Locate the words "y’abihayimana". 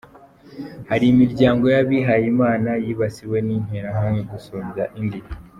1.73-2.71